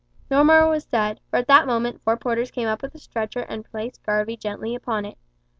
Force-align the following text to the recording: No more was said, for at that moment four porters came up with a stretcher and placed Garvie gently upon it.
No 0.31 0.43
more 0.43 0.67
was 0.67 0.85
said, 0.85 1.19
for 1.29 1.35
at 1.37 1.45
that 1.45 1.67
moment 1.67 2.01
four 2.01 2.17
porters 2.17 2.49
came 2.49 2.67
up 2.67 2.81
with 2.81 2.95
a 2.95 2.97
stretcher 2.99 3.41
and 3.41 3.63
placed 3.63 4.01
Garvie 4.03 4.35
gently 4.35 4.73
upon 4.73 5.05
it. 5.05 5.19